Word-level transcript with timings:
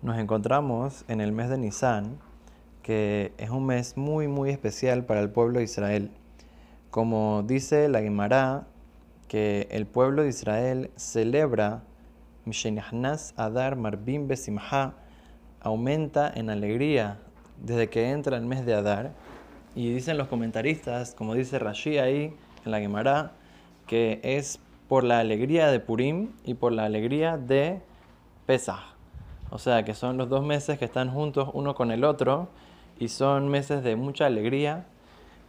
Nos 0.00 0.16
encontramos 0.16 1.04
en 1.08 1.20
el 1.20 1.32
mes 1.32 1.50
de 1.50 1.58
Nisan, 1.58 2.20
que 2.82 3.32
es 3.36 3.50
un 3.50 3.66
mes 3.66 3.96
muy 3.96 4.28
muy 4.28 4.50
especial 4.50 5.04
para 5.04 5.18
el 5.18 5.28
pueblo 5.28 5.58
de 5.58 5.64
Israel. 5.64 6.12
Como 6.92 7.42
dice 7.42 7.88
la 7.88 8.00
Gemara, 8.00 8.68
que 9.26 9.66
el 9.72 9.86
pueblo 9.86 10.22
de 10.22 10.28
Israel 10.28 10.92
celebra 10.94 11.82
Mishenahnas 12.44 13.34
Adar 13.36 13.74
Marbim 13.74 14.28
Besimha, 14.28 14.94
aumenta 15.60 16.32
en 16.32 16.48
alegría 16.48 17.18
desde 17.60 17.90
que 17.90 18.12
entra 18.12 18.36
el 18.36 18.46
mes 18.46 18.64
de 18.64 18.74
Adar. 18.74 19.10
Y 19.74 19.92
dicen 19.92 20.16
los 20.16 20.28
comentaristas, 20.28 21.12
como 21.12 21.34
dice 21.34 21.58
Rashi 21.58 21.98
ahí 21.98 22.36
en 22.64 22.70
la 22.70 22.78
Gemara, 22.78 23.32
que 23.88 24.20
es 24.22 24.60
por 24.86 25.02
la 25.02 25.18
alegría 25.18 25.72
de 25.72 25.80
Purim 25.80 26.30
y 26.44 26.54
por 26.54 26.70
la 26.70 26.84
alegría 26.84 27.36
de 27.36 27.80
Pesach. 28.46 28.97
O 29.50 29.58
sea, 29.58 29.84
que 29.84 29.94
son 29.94 30.16
los 30.18 30.28
dos 30.28 30.44
meses 30.44 30.78
que 30.78 30.84
están 30.84 31.10
juntos 31.10 31.48
uno 31.52 31.74
con 31.74 31.90
el 31.90 32.04
otro 32.04 32.48
y 32.98 33.08
son 33.08 33.48
meses 33.48 33.82
de 33.82 33.96
mucha 33.96 34.26
alegría. 34.26 34.86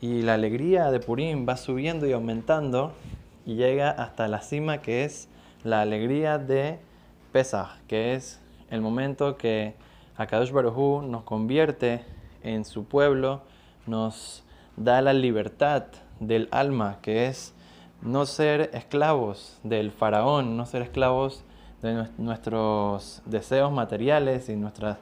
Y 0.00 0.22
la 0.22 0.34
alegría 0.34 0.90
de 0.90 1.00
Purim 1.00 1.48
va 1.48 1.56
subiendo 1.56 2.06
y 2.06 2.12
aumentando 2.12 2.92
y 3.46 3.54
llega 3.54 3.90
hasta 3.90 4.28
la 4.28 4.42
cima 4.42 4.82
que 4.82 5.04
es 5.04 5.28
la 5.64 5.80
alegría 5.80 6.38
de 6.38 6.78
Pesach, 7.32 7.68
que 7.88 8.14
es 8.14 8.40
el 8.70 8.80
momento 8.80 9.36
que 9.36 9.74
Akadosh 10.16 10.50
Baruj 10.50 11.02
nos 11.04 11.22
convierte 11.22 12.04
en 12.42 12.64
su 12.64 12.84
pueblo, 12.84 13.42
nos 13.86 14.44
da 14.76 15.00
la 15.00 15.12
libertad 15.12 15.84
del 16.20 16.48
alma, 16.50 16.98
que 17.02 17.26
es 17.26 17.54
no 18.02 18.26
ser 18.26 18.70
esclavos 18.74 19.58
del 19.62 19.90
faraón, 19.90 20.56
no 20.56 20.66
ser 20.66 20.82
esclavos 20.82 21.44
de 21.86 22.08
nuestros 22.18 23.22
deseos 23.24 23.72
materiales 23.72 24.48
y 24.48 24.56
nuestras, 24.56 24.98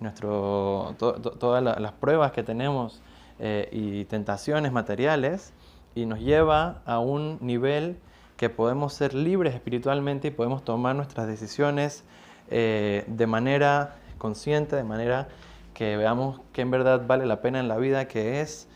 nuestro, 0.00 0.94
todas 0.98 1.62
las 1.62 1.92
pruebas 1.92 2.32
que 2.32 2.42
tenemos 2.42 3.02
eh, 3.38 3.68
y 3.72 4.04
tentaciones 4.06 4.72
materiales, 4.72 5.52
y 5.94 6.06
nos 6.06 6.20
lleva 6.20 6.82
a 6.86 7.00
un 7.00 7.38
nivel 7.40 7.98
que 8.36 8.48
podemos 8.48 8.94
ser 8.94 9.14
libres 9.14 9.54
espiritualmente 9.54 10.28
y 10.28 10.30
podemos 10.30 10.64
tomar 10.64 10.94
nuestras 10.94 11.26
decisiones 11.26 12.04
eh, 12.50 13.04
de 13.08 13.26
manera 13.26 13.96
consciente, 14.16 14.76
de 14.76 14.84
manera 14.84 15.28
que 15.74 15.96
veamos 15.96 16.40
que 16.52 16.62
en 16.62 16.70
verdad 16.70 17.02
vale 17.06 17.26
la 17.26 17.40
pena 17.40 17.60
en 17.60 17.68
la 17.68 17.76
vida, 17.76 18.06
que 18.06 18.40
es 18.40 18.68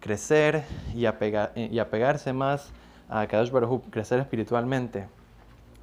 crecer 0.00 0.64
y, 0.94 1.04
apegarse 1.06 2.32
más 2.32 2.72
a 3.08 3.26
Kadosh 3.26 3.50
Baruj 3.50 3.82
crecer 3.90 4.20
espiritualmente, 4.20 5.06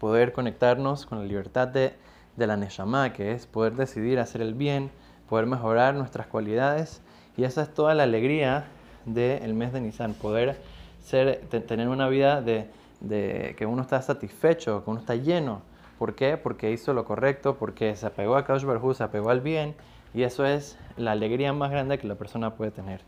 poder 0.00 0.32
conectarnos 0.32 1.06
con 1.06 1.18
la 1.18 1.24
libertad 1.24 1.68
de, 1.68 1.92
de 2.36 2.46
la 2.46 2.56
Neshama, 2.56 3.12
que 3.12 3.32
es 3.32 3.46
poder 3.46 3.74
decidir 3.74 4.18
hacer 4.18 4.40
el 4.40 4.54
bien, 4.54 4.90
poder 5.28 5.46
mejorar 5.46 5.94
nuestras 5.94 6.26
cualidades. 6.26 7.02
Y 7.36 7.44
esa 7.44 7.62
es 7.62 7.72
toda 7.72 7.94
la 7.94 8.02
alegría 8.02 8.64
del 9.04 9.54
mes 9.54 9.72
de 9.72 9.80
Nisan, 9.80 10.14
poder 10.14 10.60
ser, 11.04 11.40
tener 11.66 11.88
una 11.88 12.08
vida 12.08 12.40
de, 12.40 12.68
de, 13.00 13.54
que 13.56 13.66
uno 13.66 13.82
está 13.82 14.02
satisfecho, 14.02 14.82
que 14.82 14.90
uno 14.90 15.00
está 15.00 15.14
lleno. 15.14 15.62
¿Por 15.98 16.14
qué? 16.14 16.38
Porque 16.38 16.72
hizo 16.72 16.94
lo 16.94 17.04
correcto, 17.04 17.56
porque 17.56 17.94
se 17.94 18.06
apegó 18.06 18.36
a 18.36 18.44
Kadosh 18.44 18.64
Baruj 18.64 18.96
se 18.96 19.04
apegó 19.04 19.30
al 19.30 19.42
bien. 19.42 19.74
Y 20.14 20.22
eso 20.22 20.44
es 20.44 20.78
la 20.96 21.12
alegría 21.12 21.52
más 21.52 21.70
grande 21.70 21.98
que 21.98 22.08
la 22.08 22.16
persona 22.16 22.54
puede 22.54 22.70
tener. 22.70 23.02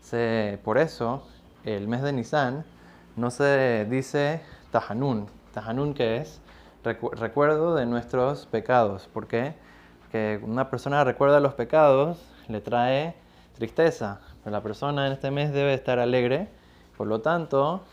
Se, 0.00 0.58
por 0.64 0.78
eso, 0.78 1.26
el 1.64 1.88
mes 1.88 2.02
de 2.02 2.12
Nisan 2.12 2.64
no 3.16 3.30
se 3.30 3.86
dice 3.88 4.40
Tahanun. 4.72 5.26
Tahanun, 5.54 5.94
¿qué 5.94 6.18
es? 6.18 6.40
recuerdo 6.82 7.74
de 7.74 7.86
nuestros 7.86 8.44
pecados. 8.46 9.08
Porque 9.12 9.54
una 10.42 10.68
persona 10.68 11.02
recuerda 11.02 11.40
los 11.40 11.54
pecados, 11.54 12.18
le 12.48 12.60
trae 12.60 13.14
tristeza. 13.54 14.20
Pero 14.42 14.54
la 14.54 14.62
persona 14.62 15.06
en 15.06 15.12
este 15.14 15.30
mes 15.30 15.52
debe 15.52 15.72
estar 15.72 15.98
alegre. 15.98 16.48
Por 16.96 17.06
lo 17.06 17.20
tanto, 17.22 17.84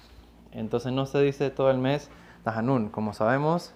entonces 0.51 0.91
no 0.91 1.05
se 1.05 1.21
dice 1.21 1.49
todo 1.49 1.71
el 1.71 1.77
mes 1.77 2.09
Tahanun. 2.43 2.89
Como 2.89 3.13
sabemos, 3.13 3.73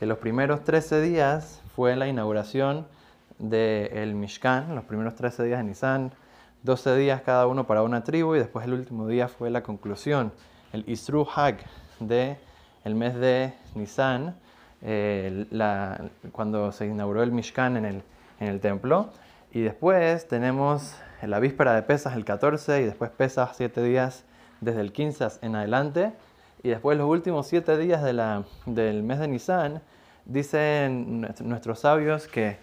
en 0.00 0.08
los 0.08 0.18
primeros 0.18 0.64
13 0.64 1.00
días 1.00 1.62
fue 1.76 1.94
la 1.94 2.08
inauguración 2.08 2.86
del 3.38 4.14
Mishkan, 4.14 4.74
los 4.74 4.84
primeros 4.84 5.14
13 5.14 5.44
días 5.44 5.58
de 5.58 5.64
Nisan, 5.64 6.12
12 6.64 6.96
días 6.96 7.22
cada 7.22 7.46
uno 7.46 7.66
para 7.66 7.82
una 7.82 8.02
tribu 8.02 8.34
y 8.34 8.38
después 8.38 8.66
el 8.66 8.72
último 8.72 9.06
día 9.06 9.28
fue 9.28 9.50
la 9.50 9.62
conclusión 9.62 10.32
el 10.72 10.84
Isru 10.88 11.26
Hag 11.34 11.58
de 12.00 12.38
el 12.86 12.94
mes 12.94 13.16
de 13.16 13.52
Nisan, 13.74 14.36
eh, 14.82 15.44
cuando 16.30 16.70
se 16.70 16.86
inauguró 16.86 17.24
el 17.24 17.32
Mishkan 17.32 17.76
en 17.76 17.84
el, 17.84 18.02
en 18.38 18.46
el 18.46 18.60
templo. 18.60 19.10
Y 19.52 19.62
después 19.62 20.28
tenemos 20.28 20.94
la 21.20 21.40
víspera 21.40 21.74
de 21.74 21.82
Pesas 21.82 22.14
el 22.14 22.24
14 22.24 22.82
y 22.82 22.84
después 22.84 23.10
Pesas 23.10 23.56
7 23.56 23.82
días 23.82 24.24
desde 24.60 24.82
el 24.82 24.92
15 24.92 25.26
en 25.42 25.56
adelante. 25.56 26.12
Y 26.62 26.68
después 26.68 26.96
los 26.96 27.08
últimos 27.08 27.48
7 27.48 27.76
días 27.76 28.04
de 28.04 28.12
la, 28.12 28.44
del 28.66 29.02
mes 29.02 29.18
de 29.18 29.28
Nisan, 29.28 29.82
dicen 30.24 31.26
nuestros 31.40 31.80
sabios 31.80 32.28
que 32.28 32.58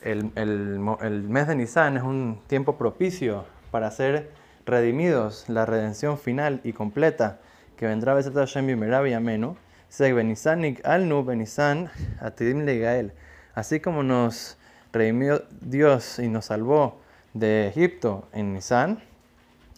el, 0.00 0.32
el, 0.36 0.80
el 1.02 1.22
mes 1.28 1.48
de 1.48 1.54
Nisan 1.54 1.98
es 1.98 2.02
un 2.02 2.40
tiempo 2.46 2.78
propicio 2.78 3.44
para 3.70 3.90
ser 3.90 4.30
redimidos, 4.64 5.50
la 5.50 5.66
redención 5.66 6.16
final 6.16 6.60
y 6.64 6.72
completa 6.72 7.40
que 7.76 7.86
vendrá 7.86 8.16
a 8.16 8.22
Hashem 8.22 8.66
Bimerav 8.66 9.06
y 9.06 9.12
Amenu, 9.12 9.56
Así 13.54 13.80
como 13.80 14.02
nos 14.02 14.58
redimió 14.92 15.42
Dios 15.62 16.18
y 16.18 16.28
nos 16.28 16.44
salvó 16.44 17.00
de 17.32 17.68
Egipto 17.68 18.28
en 18.34 18.52
Nisan, 18.52 19.02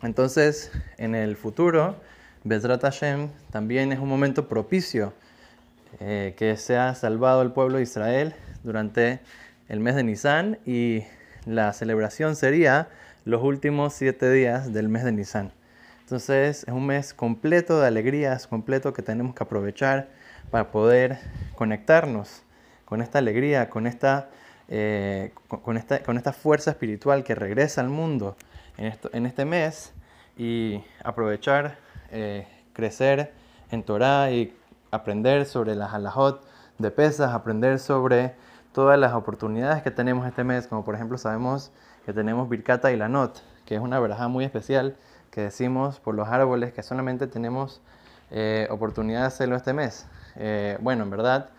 entonces 0.03 0.73
en 0.97 1.15
el 1.15 1.37
futuro, 1.37 1.95
Bezrat 2.43 2.83
Hashem 2.83 3.29
también 3.53 3.93
es 3.93 4.01
un 4.01 4.09
momento 4.09 4.49
propicio 4.49 5.13
eh, 6.01 6.35
que 6.37 6.57
se 6.57 6.77
ha 6.77 6.97
salvado 6.97 7.43
el 7.43 7.53
pueblo 7.53 7.77
de 7.77 7.85
Israel 7.85 8.35
durante 8.65 9.21
el 9.69 9.79
mes 9.79 9.95
de 9.95 10.03
Nisan 10.03 10.59
y 10.67 11.05
la 11.47 11.73
celebración 11.73 12.35
sería 12.35 12.89
los 13.25 13.45
últimos 13.45 13.95
siete 13.95 14.33
días 14.33 14.73
del 14.73 14.89
mes 14.89 15.05
de 15.05 15.13
Nisan. 15.13 15.53
Entonces 16.09 16.65
es 16.67 16.73
un 16.73 16.87
mes 16.87 17.13
completo 17.13 17.81
de 17.81 17.87
alegrías, 17.87 18.47
completo 18.47 18.95
que 18.95 19.03
tenemos 19.03 19.35
que 19.35 19.45
aprovechar 19.45 20.09
para 20.51 20.71
poder 20.71 21.19
conectarnos 21.55 22.45
con 22.87 23.03
esta 23.03 23.19
alegría, 23.19 23.69
con 23.69 23.87
esta, 23.87 24.31
eh, 24.69 25.35
con, 25.49 25.77
esta, 25.77 26.03
con 26.03 26.17
esta 26.17 26.33
fuerza 26.33 26.71
espiritual 26.71 27.25
que 27.25 27.35
regresa 27.35 27.83
al 27.83 27.91
mundo 27.91 28.39
en, 28.79 29.27
este 29.27 29.45
mes 29.45 29.93
y 30.39 30.83
aprovechar, 31.05 31.77
eh, 32.11 32.49
crecer 32.73 33.35
en 33.71 33.83
Torah 33.83 34.31
y 34.31 34.57
aprender 34.91 35.45
sobre 35.45 35.75
las 35.75 35.93
halajot 35.93 36.43
de 36.79 36.91
pesas, 36.91 37.35
aprender 37.35 37.79
sobre 37.79 38.35
todas 38.73 38.99
las 38.99 39.13
oportunidades 39.13 39.83
que 39.83 39.91
tenemos 39.91 40.27
este 40.27 40.43
mes, 40.43 40.69
como 40.69 40.87
por 40.87 40.95
ejemplo 40.95 41.19
sabemos 41.19 41.71
que 42.07 42.15
tenemos 42.15 42.49
Birkata 42.49 42.93
y 42.93 42.97
Lanot, 42.97 43.43
que 43.67 43.75
es 43.75 43.81
una 43.83 44.01
verajá 44.01 44.29
muy 44.29 44.47
especial 44.47 44.97
que 45.31 45.43
decimos 45.43 46.01
por 46.01 46.15
los 46.15 46.29
árboles 46.29 46.73
que 46.73 46.83
solamente 46.83 47.27
tenemos 47.27 47.81
eh, 48.31 48.69
oportunidad 48.71 49.21
de 49.21 49.27
hacerlo 49.27 49.57
este 49.57 49.73
mes. 49.73 50.07
Eh, 50.37 50.79
bueno, 50.81 51.05
en 51.05 51.11
verdad, 51.11 51.51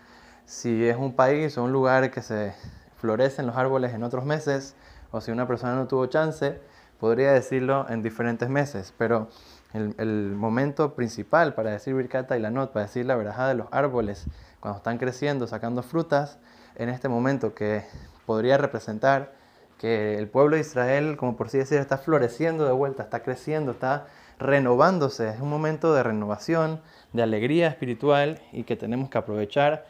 si 0.44 0.86
es 0.86 0.96
un 0.96 1.14
país 1.14 1.56
o 1.58 1.64
un 1.64 1.72
lugar 1.72 2.10
que 2.10 2.22
se 2.22 2.54
florecen 2.96 3.46
los 3.46 3.56
árboles 3.56 3.94
en 3.94 4.02
otros 4.02 4.24
meses, 4.24 4.74
o 5.10 5.20
si 5.20 5.30
una 5.30 5.46
persona 5.46 5.74
no 5.74 5.86
tuvo 5.88 6.06
chance, 6.06 6.60
podría 7.00 7.32
decirlo 7.32 7.86
en 7.88 8.02
diferentes 8.02 8.48
meses, 8.48 8.92
pero 8.96 9.28
el, 9.72 10.34
momento 10.34 10.94
principal 10.94 11.54
para 11.54 11.70
decir 11.70 11.94
Birkata 11.94 12.36
y 12.36 12.40
la 12.40 12.50
not, 12.50 12.72
para 12.72 12.86
decir 12.86 13.06
la 13.06 13.16
verajá 13.16 13.48
de 13.48 13.54
los 13.54 13.66
árboles, 13.70 14.26
cuando 14.60 14.78
están 14.78 14.98
creciendo, 14.98 15.46
sacando 15.46 15.82
frutas, 15.82 16.38
en 16.76 16.88
este 16.88 17.08
momento 17.08 17.54
que 17.54 17.84
podría 18.26 18.58
representar 18.58 19.32
que 19.80 20.18
el 20.18 20.28
pueblo 20.28 20.56
de 20.56 20.60
Israel, 20.60 21.16
como 21.16 21.38
por 21.38 21.46
así 21.46 21.56
decir, 21.56 21.78
está 21.78 21.96
floreciendo 21.96 22.66
de 22.66 22.72
vuelta, 22.72 23.02
está 23.02 23.22
creciendo, 23.22 23.72
está 23.72 24.08
renovándose. 24.38 25.30
Es 25.30 25.40
un 25.40 25.48
momento 25.48 25.94
de 25.94 26.02
renovación, 26.02 26.82
de 27.14 27.22
alegría 27.22 27.68
espiritual 27.68 28.42
y 28.52 28.64
que 28.64 28.76
tenemos 28.76 29.08
que 29.08 29.16
aprovechar, 29.16 29.86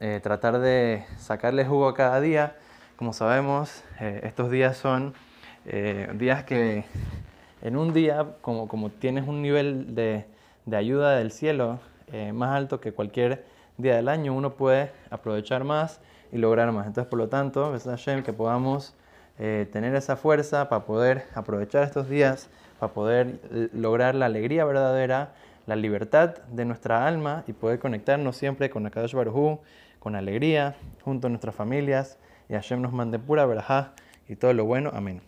eh, 0.00 0.20
tratar 0.22 0.58
de 0.58 1.04
sacarle 1.18 1.66
jugo 1.66 1.86
a 1.86 1.92
cada 1.94 2.18
día. 2.22 2.56
Como 2.96 3.12
sabemos, 3.12 3.84
eh, 4.00 4.22
estos 4.24 4.50
días 4.50 4.78
son 4.78 5.12
eh, 5.66 6.10
días 6.14 6.44
que 6.44 6.86
en 7.60 7.76
un 7.76 7.92
día, 7.92 8.36
como, 8.40 8.68
como 8.68 8.88
tienes 8.88 9.28
un 9.28 9.42
nivel 9.42 9.94
de, 9.94 10.24
de 10.64 10.76
ayuda 10.78 11.16
del 11.16 11.30
cielo 11.30 11.78
más 12.32 12.54
alto 12.54 12.80
que 12.80 12.92
cualquier 12.92 13.44
día 13.76 13.96
del 13.96 14.08
año, 14.08 14.32
uno 14.32 14.54
puede 14.54 14.92
aprovechar 15.10 15.64
más 15.64 16.00
y 16.32 16.38
lograr 16.38 16.72
más. 16.72 16.86
Entonces, 16.86 17.10
por 17.10 17.18
lo 17.18 17.28
tanto, 17.28 17.76
Hashem, 17.84 18.22
que 18.22 18.32
podamos 18.32 18.94
eh, 19.38 19.68
tener 19.72 19.94
esa 19.94 20.16
fuerza 20.16 20.68
para 20.68 20.84
poder 20.84 21.24
aprovechar 21.34 21.82
estos 21.82 22.08
días, 22.08 22.48
para 22.78 22.92
poder 22.92 23.40
lograr 23.72 24.14
la 24.14 24.26
alegría 24.26 24.64
verdadera, 24.64 25.32
la 25.66 25.76
libertad 25.76 26.36
de 26.50 26.64
nuestra 26.64 27.06
alma 27.06 27.44
y 27.46 27.52
poder 27.52 27.78
conectarnos 27.78 28.36
siempre 28.36 28.70
con 28.70 28.86
Akadosh 28.86 29.14
Baruj 29.14 29.60
con 29.98 30.14
alegría, 30.14 30.76
junto 31.02 31.26
a 31.26 31.30
nuestras 31.30 31.54
familias 31.54 32.18
y 32.48 32.54
Hashem 32.54 32.80
nos 32.80 32.92
mande 32.92 33.18
pura 33.18 33.44
verajá 33.46 33.92
y 34.28 34.36
todo 34.36 34.52
lo 34.52 34.64
bueno. 34.64 34.90
Amén. 34.94 35.20